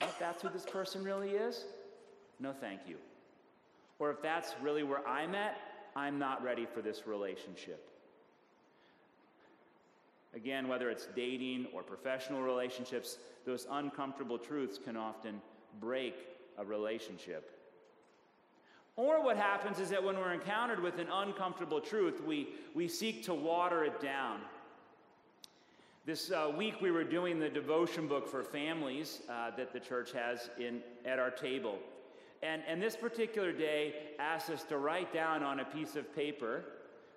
if 0.00 0.18
that's 0.18 0.40
who 0.40 0.48
this 0.48 0.64
person 0.64 1.04
really 1.04 1.32
is, 1.32 1.66
no 2.40 2.54
thank 2.54 2.80
you. 2.88 2.96
Or 3.98 4.10
if 4.10 4.22
that's 4.22 4.54
really 4.62 4.82
where 4.82 5.06
I'm 5.06 5.34
at, 5.34 5.58
I'm 5.94 6.18
not 6.18 6.42
ready 6.42 6.64
for 6.64 6.80
this 6.80 7.06
relationship. 7.06 7.86
Again, 10.34 10.68
whether 10.68 10.90
it's 10.90 11.06
dating 11.16 11.66
or 11.72 11.82
professional 11.82 12.42
relationships, 12.42 13.18
those 13.46 13.66
uncomfortable 13.70 14.38
truths 14.38 14.78
can 14.82 14.96
often 14.96 15.40
break 15.80 16.14
a 16.58 16.64
relationship. 16.64 17.54
Or 18.96 19.22
what 19.22 19.36
happens 19.36 19.78
is 19.78 19.90
that 19.90 20.02
when 20.02 20.16
we're 20.16 20.32
encountered 20.32 20.80
with 20.80 20.98
an 20.98 21.06
uncomfortable 21.10 21.80
truth, 21.80 22.20
we, 22.26 22.48
we 22.74 22.88
seek 22.88 23.24
to 23.24 23.34
water 23.34 23.84
it 23.84 24.00
down. 24.00 24.40
This 26.04 26.30
uh, 26.30 26.50
week 26.56 26.80
we 26.80 26.90
were 26.90 27.04
doing 27.04 27.38
the 27.38 27.48
devotion 27.48 28.08
book 28.08 28.26
for 28.26 28.42
families 28.42 29.20
uh, 29.30 29.50
that 29.56 29.72
the 29.72 29.78
church 29.78 30.10
has 30.12 30.50
in, 30.58 30.80
at 31.04 31.18
our 31.18 31.30
table. 31.30 31.78
And, 32.42 32.62
and 32.66 32.82
this 32.82 32.96
particular 32.96 33.52
day 33.52 33.94
asked 34.18 34.50
us 34.50 34.64
to 34.64 34.78
write 34.78 35.12
down 35.12 35.42
on 35.42 35.60
a 35.60 35.64
piece 35.64 35.96
of 35.96 36.14
paper 36.14 36.64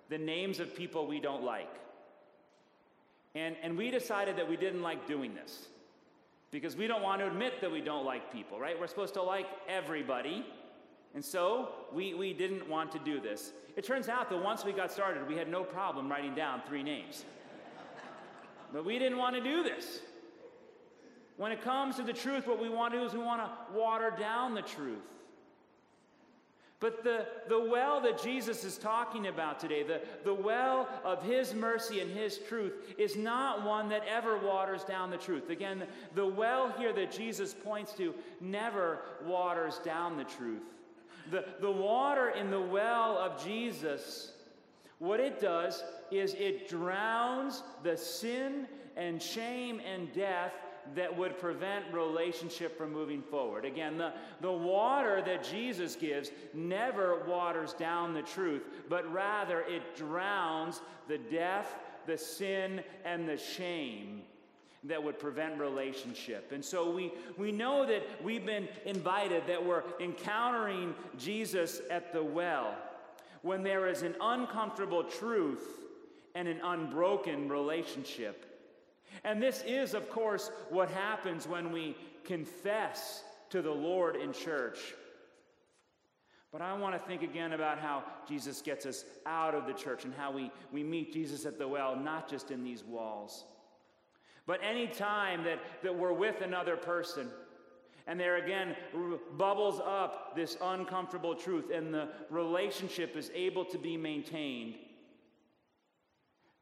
the 0.08 0.18
names 0.18 0.60
of 0.60 0.76
people 0.76 1.06
we 1.06 1.20
don't 1.20 1.42
like. 1.42 1.74
And, 3.34 3.56
and 3.62 3.76
we 3.76 3.90
decided 3.90 4.36
that 4.36 4.48
we 4.48 4.56
didn't 4.56 4.82
like 4.82 5.06
doing 5.06 5.34
this 5.34 5.68
because 6.50 6.76
we 6.76 6.86
don't 6.86 7.02
want 7.02 7.20
to 7.20 7.26
admit 7.26 7.60
that 7.62 7.72
we 7.72 7.80
don't 7.80 8.04
like 8.04 8.30
people, 8.32 8.60
right? 8.60 8.78
We're 8.78 8.86
supposed 8.86 9.14
to 9.14 9.22
like 9.22 9.46
everybody. 9.68 10.44
And 11.14 11.24
so 11.24 11.70
we, 11.92 12.14
we 12.14 12.34
didn't 12.34 12.68
want 12.68 12.92
to 12.92 12.98
do 12.98 13.20
this. 13.20 13.52
It 13.76 13.84
turns 13.84 14.08
out 14.08 14.28
that 14.28 14.42
once 14.42 14.64
we 14.64 14.72
got 14.72 14.92
started, 14.92 15.26
we 15.26 15.36
had 15.36 15.48
no 15.48 15.64
problem 15.64 16.10
writing 16.10 16.34
down 16.34 16.60
three 16.68 16.82
names. 16.82 17.24
but 18.72 18.84
we 18.84 18.98
didn't 18.98 19.18
want 19.18 19.34
to 19.34 19.42
do 19.42 19.62
this. 19.62 20.00
When 21.38 21.52
it 21.52 21.62
comes 21.62 21.96
to 21.96 22.02
the 22.02 22.12
truth, 22.12 22.46
what 22.46 22.60
we 22.60 22.68
want 22.68 22.92
to 22.92 23.00
do 23.00 23.06
is 23.06 23.14
we 23.14 23.20
want 23.20 23.40
to 23.40 23.76
water 23.76 24.14
down 24.18 24.54
the 24.54 24.62
truth. 24.62 24.98
But 26.82 27.04
the, 27.04 27.26
the 27.48 27.60
well 27.60 28.00
that 28.00 28.20
Jesus 28.20 28.64
is 28.64 28.76
talking 28.76 29.28
about 29.28 29.60
today, 29.60 29.84
the, 29.84 30.00
the 30.24 30.34
well 30.34 30.88
of 31.04 31.22
His 31.22 31.54
mercy 31.54 32.00
and 32.00 32.10
His 32.10 32.38
truth, 32.38 32.72
is 32.98 33.14
not 33.14 33.64
one 33.64 33.88
that 33.90 34.02
ever 34.08 34.36
waters 34.36 34.82
down 34.82 35.08
the 35.08 35.16
truth. 35.16 35.48
Again, 35.48 35.84
the 36.16 36.26
well 36.26 36.74
here 36.76 36.92
that 36.92 37.12
Jesus 37.12 37.54
points 37.54 37.92
to 37.92 38.12
never 38.40 38.98
waters 39.24 39.80
down 39.84 40.16
the 40.16 40.24
truth. 40.24 40.62
The, 41.30 41.44
the 41.60 41.70
water 41.70 42.30
in 42.30 42.50
the 42.50 42.60
well 42.60 43.16
of 43.16 43.42
Jesus, 43.44 44.32
what 44.98 45.20
it 45.20 45.40
does 45.40 45.84
is 46.10 46.34
it 46.34 46.68
drowns 46.68 47.62
the 47.84 47.96
sin 47.96 48.66
and 48.96 49.22
shame 49.22 49.80
and 49.80 50.12
death 50.12 50.52
that 50.94 51.16
would 51.16 51.38
prevent 51.38 51.84
relationship 51.92 52.76
from 52.76 52.92
moving 52.92 53.22
forward. 53.22 53.64
Again, 53.64 53.98
the, 53.98 54.12
the 54.40 54.52
water 54.52 55.22
that 55.24 55.44
Jesus 55.44 55.96
gives 55.96 56.30
never 56.52 57.24
waters 57.26 57.72
down 57.72 58.14
the 58.14 58.22
truth, 58.22 58.62
but 58.88 59.10
rather 59.12 59.60
it 59.60 59.96
drowns 59.96 60.80
the 61.08 61.18
death, 61.18 61.78
the 62.06 62.18
sin, 62.18 62.82
and 63.04 63.28
the 63.28 63.36
shame 63.36 64.22
that 64.84 65.02
would 65.02 65.18
prevent 65.18 65.58
relationship. 65.60 66.50
And 66.52 66.64
so 66.64 66.90
we, 66.90 67.12
we 67.38 67.52
know 67.52 67.86
that 67.86 68.02
we've 68.22 68.44
been 68.44 68.68
invited, 68.84 69.44
that 69.46 69.64
we're 69.64 69.84
encountering 70.00 70.94
Jesus 71.18 71.80
at 71.90 72.12
the 72.12 72.22
well 72.22 72.74
when 73.42 73.62
there 73.62 73.88
is 73.88 74.02
an 74.02 74.14
uncomfortable 74.20 75.04
truth 75.04 75.66
and 76.34 76.48
an 76.48 76.60
unbroken 76.62 77.48
relationship. 77.48 78.51
And 79.24 79.42
this 79.42 79.62
is, 79.66 79.94
of 79.94 80.10
course, 80.10 80.50
what 80.70 80.90
happens 80.90 81.46
when 81.46 81.72
we 81.72 81.96
confess 82.24 83.22
to 83.50 83.62
the 83.62 83.70
Lord 83.70 84.16
in 84.16 84.32
church. 84.32 84.78
But 86.52 86.60
I 86.60 86.74
want 86.74 86.94
to 86.94 86.98
think 86.98 87.22
again 87.22 87.54
about 87.54 87.78
how 87.78 88.04
Jesus 88.28 88.60
gets 88.60 88.84
us 88.84 89.04
out 89.24 89.54
of 89.54 89.66
the 89.66 89.72
church 89.72 90.04
and 90.04 90.12
how 90.12 90.30
we, 90.30 90.50
we 90.70 90.82
meet 90.82 91.12
Jesus 91.12 91.46
at 91.46 91.58
the 91.58 91.66
well, 91.66 91.96
not 91.96 92.28
just 92.28 92.50
in 92.50 92.62
these 92.62 92.84
walls. 92.84 93.44
But 94.46 94.60
any 94.62 94.86
time 94.86 95.44
that, 95.44 95.60
that 95.82 95.96
we're 95.96 96.12
with 96.12 96.42
another 96.42 96.76
person, 96.76 97.28
and 98.06 98.20
there 98.20 98.36
again 98.36 98.76
bubbles 99.38 99.80
up 99.80 100.36
this 100.36 100.58
uncomfortable 100.60 101.34
truth, 101.34 101.70
and 101.72 101.94
the 101.94 102.08
relationship 102.28 103.16
is 103.16 103.30
able 103.34 103.64
to 103.66 103.78
be 103.78 103.96
maintained, 103.96 104.74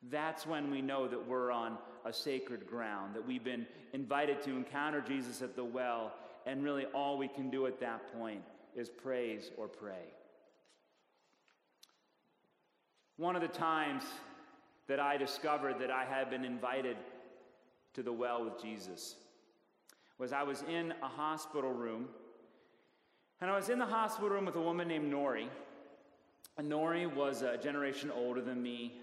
that's 0.08 0.46
when 0.46 0.70
we 0.70 0.82
know 0.82 1.08
that 1.08 1.26
we're 1.26 1.50
on 1.50 1.78
a 2.04 2.12
sacred 2.12 2.66
ground, 2.66 3.14
that 3.14 3.26
we've 3.26 3.44
been 3.44 3.66
invited 3.92 4.42
to 4.42 4.50
encounter 4.50 5.00
Jesus 5.00 5.42
at 5.42 5.56
the 5.56 5.64
well, 5.64 6.12
and 6.46 6.64
really 6.64 6.86
all 6.86 7.18
we 7.18 7.28
can 7.28 7.50
do 7.50 7.66
at 7.66 7.80
that 7.80 8.12
point 8.18 8.42
is 8.74 8.88
praise 8.88 9.50
or 9.56 9.68
pray. 9.68 10.14
One 13.16 13.36
of 13.36 13.42
the 13.42 13.48
times 13.48 14.02
that 14.88 14.98
I 14.98 15.16
discovered 15.16 15.78
that 15.80 15.90
I 15.90 16.04
had 16.04 16.30
been 16.30 16.44
invited 16.44 16.96
to 17.94 18.02
the 18.02 18.12
well 18.12 18.44
with 18.44 18.62
Jesus 18.62 19.16
was 20.18 20.32
I 20.32 20.42
was 20.42 20.62
in 20.68 20.94
a 21.02 21.08
hospital 21.08 21.72
room, 21.72 22.08
and 23.40 23.50
I 23.50 23.56
was 23.56 23.68
in 23.68 23.78
the 23.78 23.86
hospital 23.86 24.28
room 24.28 24.46
with 24.46 24.56
a 24.56 24.60
woman 24.60 24.88
named 24.88 25.12
Nori. 25.12 25.48
And 26.58 26.70
Nori 26.70 27.12
was 27.14 27.42
a 27.42 27.56
generation 27.56 28.10
older 28.10 28.42
than 28.42 28.62
me 28.62 29.00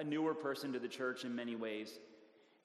a 0.00 0.04
newer 0.04 0.34
person 0.34 0.72
to 0.72 0.78
the 0.78 0.88
church 0.88 1.24
in 1.24 1.36
many 1.36 1.54
ways. 1.54 2.00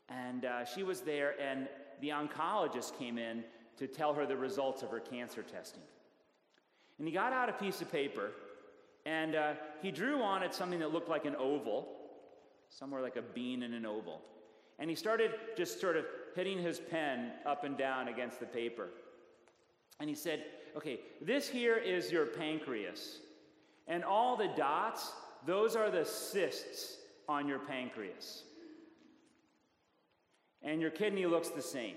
And 0.07 0.45
uh, 0.45 0.65
she 0.65 0.83
was 0.83 1.01
there, 1.01 1.35
and 1.39 1.67
the 1.99 2.09
oncologist 2.09 2.97
came 2.97 3.17
in 3.17 3.43
to 3.77 3.87
tell 3.87 4.13
her 4.13 4.25
the 4.25 4.37
results 4.37 4.81
of 4.83 4.89
her 4.89 5.01
cancer 5.01 5.43
testing. 5.43 5.83
And 6.97 7.07
he 7.07 7.13
got 7.13 7.33
out 7.33 7.49
a 7.49 7.53
piece 7.53 7.81
of 7.81 7.91
paper, 7.91 8.31
and 9.05 9.35
uh, 9.35 9.53
he 9.81 9.91
drew 9.91 10.21
on 10.21 10.43
it 10.43 10.53
something 10.53 10.79
that 10.79 10.93
looked 10.93 11.09
like 11.09 11.25
an 11.25 11.35
oval, 11.35 11.89
somewhere 12.69 13.01
like 13.01 13.17
a 13.17 13.21
bean 13.21 13.63
in 13.63 13.73
an 13.73 13.85
oval. 13.85 14.21
And 14.79 14.89
he 14.89 14.95
started 14.95 15.31
just 15.57 15.81
sort 15.81 15.97
of 15.97 16.05
hitting 16.35 16.57
his 16.57 16.79
pen 16.79 17.31
up 17.45 17.65
and 17.65 17.77
down 17.77 18.07
against 18.07 18.39
the 18.39 18.45
paper. 18.45 18.89
And 19.99 20.09
he 20.09 20.15
said, 20.15 20.43
Okay, 20.75 20.99
this 21.21 21.47
here 21.47 21.77
is 21.77 22.11
your 22.11 22.25
pancreas. 22.25 23.19
And 23.87 24.03
all 24.03 24.35
the 24.35 24.49
dots, 24.57 25.13
those 25.45 25.77
are 25.77 25.89
the 25.89 26.03
cysts 26.03 26.97
on 27.27 27.47
your 27.47 27.59
pancreas. 27.59 28.43
And 30.61 30.81
your 30.81 30.91
kidney 30.91 31.25
looks 31.25 31.49
the 31.49 31.61
same. 31.61 31.95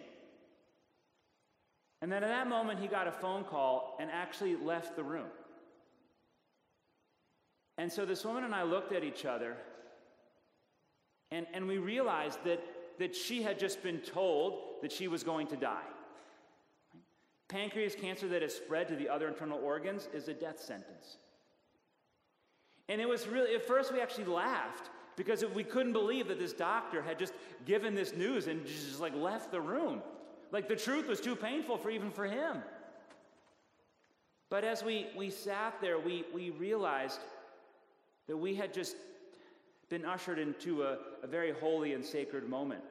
And 2.00 2.12
then 2.12 2.22
at 2.22 2.28
that 2.28 2.48
moment, 2.48 2.78
he 2.80 2.86
got 2.86 3.08
a 3.08 3.12
phone 3.12 3.44
call 3.44 3.96
and 3.98 4.10
actually 4.10 4.56
left 4.56 4.94
the 4.94 5.02
room. 5.02 5.26
And 7.76 7.90
so 7.90 8.04
this 8.04 8.24
woman 8.24 8.44
and 8.44 8.54
I 8.54 8.64
looked 8.64 8.92
at 8.92 9.04
each 9.04 9.24
other, 9.24 9.56
and, 11.30 11.46
and 11.52 11.66
we 11.66 11.78
realized 11.78 12.42
that, 12.44 12.60
that 12.98 13.14
she 13.14 13.42
had 13.42 13.58
just 13.58 13.82
been 13.82 13.98
told 13.98 14.82
that 14.82 14.92
she 14.92 15.08
was 15.08 15.22
going 15.22 15.46
to 15.48 15.56
die. 15.56 15.86
Pancreas 17.48 17.94
cancer 17.94 18.28
that 18.28 18.42
has 18.42 18.54
spread 18.54 18.88
to 18.88 18.96
the 18.96 19.08
other 19.08 19.26
internal 19.26 19.58
organs 19.58 20.08
is 20.12 20.28
a 20.28 20.34
death 20.34 20.60
sentence. 20.60 21.16
And 22.88 23.00
it 23.00 23.08
was 23.08 23.26
really, 23.26 23.54
at 23.54 23.66
first, 23.66 23.92
we 23.92 24.00
actually 24.00 24.24
laughed 24.24 24.90
because 25.18 25.42
if 25.42 25.52
we 25.52 25.64
couldn't 25.64 25.92
believe 25.92 26.28
that 26.28 26.38
this 26.38 26.52
doctor 26.52 27.02
had 27.02 27.18
just 27.18 27.34
given 27.66 27.94
this 27.94 28.14
news 28.14 28.46
and 28.46 28.64
just 28.64 29.00
like 29.00 29.14
left 29.14 29.50
the 29.50 29.60
room. 29.60 30.00
Like 30.52 30.68
the 30.68 30.76
truth 30.76 31.08
was 31.08 31.20
too 31.20 31.36
painful 31.36 31.76
for 31.76 31.90
even 31.90 32.10
for 32.10 32.24
him. 32.24 32.62
But 34.48 34.64
as 34.64 34.82
we, 34.82 35.08
we 35.16 35.28
sat 35.28 35.78
there, 35.82 35.98
we, 35.98 36.24
we 36.32 36.50
realized 36.50 37.20
that 38.28 38.36
we 38.36 38.54
had 38.54 38.72
just 38.72 38.96
been 39.90 40.04
ushered 40.04 40.38
into 40.38 40.84
a, 40.84 40.98
a 41.22 41.26
very 41.26 41.52
holy 41.52 41.92
and 41.94 42.04
sacred 42.04 42.48
moment 42.48 42.82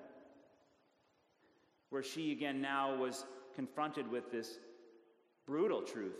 where 1.90 2.04
she 2.04 2.34
again 2.34 2.62
now 2.62 2.96
was 2.96 3.26
confronted 3.56 4.12
with 4.12 4.32
this 4.32 4.60
brutal 5.46 5.82
truth 5.82 6.18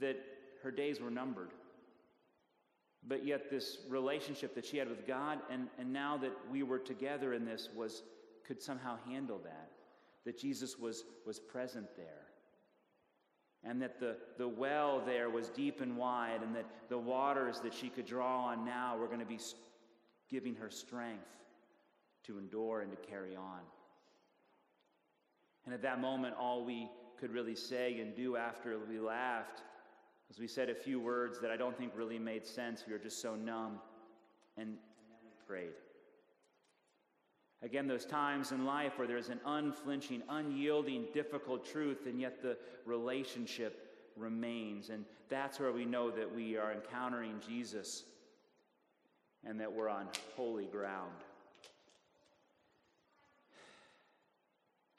that 0.00 0.18
her 0.62 0.70
days 0.70 1.00
were 1.00 1.10
numbered 1.10 1.50
but 3.06 3.24
yet 3.24 3.50
this 3.50 3.78
relationship 3.88 4.54
that 4.54 4.66
she 4.66 4.76
had 4.76 4.88
with 4.88 5.06
God, 5.06 5.38
and, 5.50 5.68
and 5.78 5.92
now 5.92 6.16
that 6.18 6.32
we 6.50 6.62
were 6.62 6.78
together 6.78 7.32
in 7.32 7.44
this, 7.44 7.68
was 7.74 8.02
could 8.46 8.62
somehow 8.62 8.96
handle 9.06 9.38
that. 9.44 9.70
That 10.24 10.38
Jesus 10.38 10.78
was, 10.78 11.04
was 11.26 11.38
present 11.38 11.86
there. 11.96 12.26
And 13.64 13.80
that 13.82 14.00
the, 14.00 14.16
the 14.36 14.48
well 14.48 15.02
there 15.04 15.30
was 15.30 15.48
deep 15.48 15.80
and 15.80 15.96
wide, 15.96 16.42
and 16.42 16.54
that 16.54 16.66
the 16.88 16.98
waters 16.98 17.60
that 17.60 17.74
she 17.74 17.88
could 17.88 18.06
draw 18.06 18.46
on 18.46 18.64
now 18.64 18.96
were 18.96 19.06
going 19.06 19.20
to 19.20 19.26
be 19.26 19.38
giving 20.30 20.54
her 20.56 20.70
strength 20.70 21.24
to 22.24 22.38
endure 22.38 22.80
and 22.80 22.90
to 22.90 22.96
carry 23.08 23.36
on. 23.36 23.60
And 25.64 25.74
at 25.74 25.82
that 25.82 26.00
moment, 26.00 26.34
all 26.38 26.64
we 26.64 26.88
could 27.18 27.32
really 27.32 27.54
say 27.54 28.00
and 28.00 28.14
do 28.14 28.36
after 28.36 28.78
we 28.88 28.98
laughed 28.98 29.62
was 30.28 30.38
we 30.38 30.46
said 30.46 30.68
a 30.68 30.74
few 30.74 31.00
words 31.00 31.40
that 31.40 31.50
I 31.50 31.56
don't 31.56 31.76
think 31.76 31.92
really 31.96 32.18
made 32.18 32.46
sense. 32.46 32.84
We 32.86 32.92
were 32.92 32.98
just 32.98 33.20
so 33.20 33.34
numb. 33.34 33.80
And, 34.56 34.76
prayed. 35.48 35.72
Again, 37.62 37.88
those 37.88 38.04
times 38.04 38.52
in 38.52 38.66
life 38.66 38.98
where 38.98 39.08
there's 39.08 39.30
an 39.30 39.40
unflinching, 39.46 40.22
unyielding, 40.28 41.06
difficult 41.12 41.64
truth, 41.64 42.06
and 42.06 42.20
yet 42.20 42.42
the 42.42 42.56
relationship 42.84 44.12
remains. 44.14 44.90
And 44.90 45.04
that's 45.28 45.58
where 45.58 45.72
we 45.72 45.84
know 45.84 46.10
that 46.10 46.32
we 46.32 46.56
are 46.56 46.72
encountering 46.72 47.40
Jesus 47.48 48.04
and 49.44 49.58
that 49.58 49.72
we're 49.72 49.88
on 49.88 50.06
holy 50.36 50.66
ground. 50.66 51.12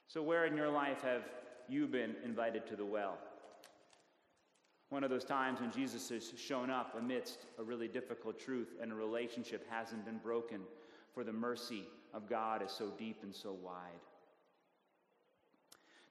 So, 0.07 0.23
where 0.23 0.45
in 0.45 0.57
your 0.57 0.69
life 0.69 1.01
have 1.03 1.21
you 1.69 1.85
been 1.85 2.15
invited 2.25 2.65
to 2.67 2.75
the 2.75 2.85
well? 2.85 3.19
One 4.89 5.03
of 5.03 5.11
those 5.11 5.25
times 5.25 5.61
when 5.61 5.71
Jesus 5.71 6.09
has 6.09 6.33
shown 6.37 6.69
up 6.69 6.95
amidst 6.97 7.45
a 7.59 7.63
really 7.63 7.87
difficult 7.87 8.39
truth 8.39 8.69
and 8.81 8.91
a 8.91 8.95
relationship 8.95 9.65
hasn't 9.69 10.03
been 10.03 10.17
broken, 10.17 10.61
for 11.13 11.23
the 11.23 11.33
mercy 11.33 11.83
of 12.13 12.27
God 12.27 12.63
is 12.63 12.71
so 12.71 12.91
deep 12.97 13.17
and 13.21 13.33
so 13.33 13.55
wide. 13.63 13.99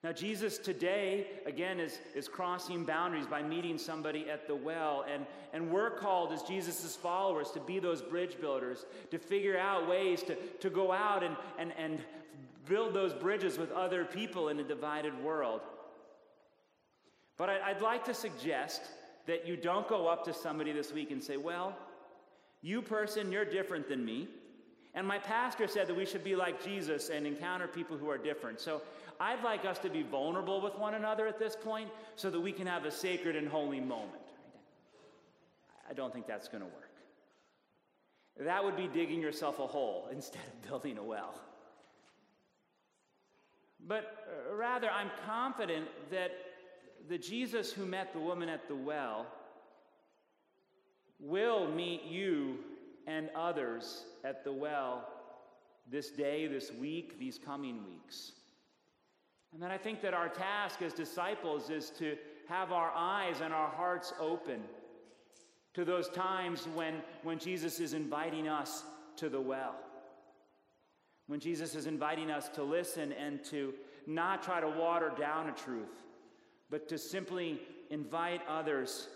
Now, 0.05 0.13
Jesus 0.13 0.59
today, 0.59 1.27
again, 1.45 1.81
is, 1.81 1.99
is 2.15 2.29
crossing 2.29 2.85
boundaries 2.85 3.27
by 3.27 3.43
meeting 3.43 3.79
somebody 3.79 4.31
at 4.31 4.47
the 4.47 4.55
well. 4.55 5.05
And, 5.13 5.27
and 5.53 5.73
we're 5.73 5.91
called 5.91 6.33
as 6.33 6.45
Jesus' 6.45 6.95
followers 6.95 7.51
to 7.51 7.61
be 7.61 7.81
those 7.81 8.01
bridge 8.01 8.41
builders, 8.41 8.87
to 9.11 9.19
figure 9.19 9.59
out 9.59 9.89
ways 9.89 10.23
to, 10.23 10.37
to 10.37 10.71
go 10.71 10.93
out 10.93 11.25
and, 11.25 11.37
and, 11.59 11.73
and 11.77 11.99
build 12.69 12.95
those 12.95 13.13
bridges 13.13 13.59
with 13.59 13.73
other 13.73 14.05
people 14.05 14.51
in 14.51 14.61
a 14.61 14.63
divided 14.63 15.21
world. 15.25 15.63
But 17.39 17.49
I'd 17.49 17.81
like 17.81 18.05
to 18.07 18.15
suggest 18.15 18.83
that 19.27 19.47
you 19.47 19.57
don't 19.57 19.89
go 19.89 20.09
up 20.09 20.25
to 20.25 20.35
somebody 20.35 20.73
this 20.73 20.93
week 20.93 21.13
and 21.13 21.23
say, 21.23 21.37
Well, 21.37 21.77
you 22.61 22.83
person, 22.83 23.31
you're 23.31 23.45
different 23.45 23.89
than 23.89 24.05
me. 24.05 24.29
And 24.95 25.07
my 25.07 25.19
pastor 25.19 25.69
said 25.69 25.87
that 25.87 25.97
we 25.97 26.05
should 26.05 26.25
be 26.25 26.35
like 26.35 26.63
Jesus 26.63 27.09
and 27.09 27.27
encounter 27.27 27.69
people 27.69 27.97
who 27.97 28.11
are 28.11 28.19
different. 28.19 28.61
So 28.61 28.83
I'd 29.21 29.45
like 29.45 29.65
us 29.65 29.79
to 29.81 29.89
be 29.89 30.03
vulnerable 30.03 30.61
with 30.61 30.75
one 30.77 30.95
another 30.95 31.29
at 31.29 31.39
this 31.39 31.55
point 31.55 31.89
so 32.17 32.31
that 32.31 32.41
we 32.41 32.51
can 32.51 32.67
have 32.67 32.85
a 32.85 32.91
sacred 32.91 33.37
and 33.37 33.47
holy 33.49 33.81
moment. 33.81 34.23
I 35.89 35.93
don't 35.93 36.13
think 36.13 36.27
that's 36.27 36.49
going 36.49 36.63
to 36.63 36.67
work. 36.67 36.85
That 38.41 38.65
would 38.65 38.77
be 38.77 38.89
digging 38.89 39.21
yourself 39.21 39.59
a 39.61 39.67
hole 39.67 40.09
instead 40.13 40.43
of 40.43 40.69
building 40.69 40.99
a 40.99 41.03
well. 41.05 41.35
But 43.87 44.27
uh, 44.27 44.55
rather, 44.55 44.91
I'm 44.91 45.11
confident 45.27 45.87
that 46.11 46.33
the 47.09 47.19
Jesus 47.19 47.73
who 47.73 47.87
met 47.87 48.13
the 48.13 48.19
woman 48.19 48.49
at 48.49 48.69
the 48.69 48.75
well 48.75 49.27
will 51.19 51.69
meet 51.69 52.05
you 52.05 52.59
and 53.07 53.31
others 53.35 54.05
at 54.25 54.45
the 54.45 54.53
well 54.53 55.09
this 55.91 56.11
day, 56.11 56.47
this 56.47 56.71
week, 56.71 57.19
these 57.19 57.39
coming 57.39 57.83
weeks. 57.89 58.33
And 59.55 59.63
then 59.63 59.71
I 59.71 59.79
think 59.79 60.03
that 60.03 60.13
our 60.13 60.29
task 60.29 60.83
as 60.83 60.93
disciples 60.93 61.71
is 61.71 61.91
to 61.99 62.17
have 62.49 62.73
our 62.73 62.93
eyes 62.95 63.41
and 63.43 63.55
our 63.55 63.69
hearts 63.69 64.13
open 64.21 64.61
to 65.73 65.85
those 65.85 66.11
times 66.11 66.69
when, 66.75 66.97
when 67.23 67.39
Jesus 67.39 67.81
is 67.81 67.95
inviting 67.95 68.49
us 68.49 68.85
to 69.17 69.31
the 69.31 69.41
well. 69.41 69.77
When 71.27 71.41
Jesus 71.41 71.75
is 71.75 71.87
inviting 71.87 72.31
us 72.31 72.49
to 72.51 72.63
listen 72.63 73.13
and 73.13 73.43
to 73.45 73.73
not 74.07 74.43
try 74.43 74.61
to 74.61 74.69
water 74.69 75.13
down 75.19 75.49
a 75.49 75.53
truth, 75.53 75.89
but 76.71 76.89
to 76.89 76.99
simply 76.99 77.61
invite 77.91 78.43
others, 78.49 79.09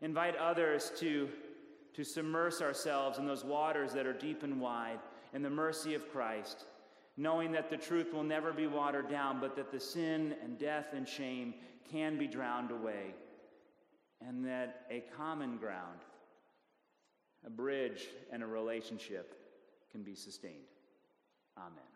invite 0.00 0.36
others 0.36 0.92
to, 0.98 1.28
to 1.94 2.04
submerge 2.04 2.60
ourselves 2.60 3.18
in 3.18 3.26
those 3.26 3.44
waters 3.44 3.92
that 3.92 4.06
are 4.06 4.12
deep 4.12 4.42
and 4.42 4.60
wide 4.60 4.98
in 5.34 5.42
the 5.42 5.50
mercy 5.50 5.94
of 5.94 6.10
Christ, 6.10 6.64
knowing 7.16 7.52
that 7.52 7.70
the 7.70 7.76
truth 7.76 8.12
will 8.12 8.22
never 8.22 8.52
be 8.52 8.66
watered 8.66 9.08
down, 9.08 9.40
but 9.40 9.56
that 9.56 9.72
the 9.72 9.80
sin 9.80 10.34
and 10.42 10.58
death 10.58 10.86
and 10.94 11.08
shame 11.08 11.54
can 11.90 12.18
be 12.18 12.26
drowned 12.26 12.70
away, 12.70 13.14
and 14.26 14.44
that 14.44 14.86
a 14.90 15.04
common 15.16 15.56
ground, 15.56 16.00
a 17.44 17.50
bridge, 17.50 18.06
and 18.32 18.42
a 18.42 18.46
relationship 18.46 19.34
can 19.90 20.02
be 20.02 20.14
sustained. 20.14 20.66
Amen. 21.56 21.95